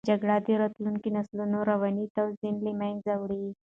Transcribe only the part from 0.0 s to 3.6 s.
جګړه د راتلونکو نسلونو رواني توازن له منځه وړي.